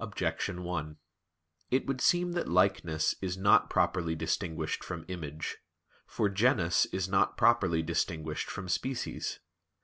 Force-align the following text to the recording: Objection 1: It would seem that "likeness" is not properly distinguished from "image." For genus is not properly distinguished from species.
Objection 0.00 0.64
1: 0.64 0.96
It 1.70 1.86
would 1.86 2.00
seem 2.00 2.32
that 2.32 2.48
"likeness" 2.48 3.14
is 3.22 3.36
not 3.38 3.70
properly 3.70 4.16
distinguished 4.16 4.82
from 4.82 5.04
"image." 5.06 5.58
For 6.08 6.28
genus 6.28 6.86
is 6.86 7.08
not 7.08 7.36
properly 7.36 7.80
distinguished 7.80 8.50
from 8.50 8.68
species. 8.68 9.38